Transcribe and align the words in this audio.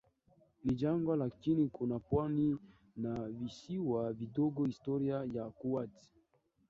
ni 0.63 0.73
jangwa 0.75 1.15
lakini 1.15 1.67
kuna 1.69 1.99
pwani 1.99 2.57
na 2.97 3.29
visiwa 3.29 4.13
vidogo 4.13 4.65
Historia 4.65 5.15
ya 5.33 5.45
Kuwait 5.49 6.09